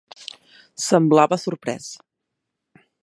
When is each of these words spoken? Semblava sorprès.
Semblava 0.85 1.39
sorprès. 1.43 1.91